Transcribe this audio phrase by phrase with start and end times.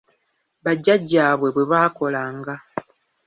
[0.63, 2.55] Bajjajjaabwe bwe baakolanga.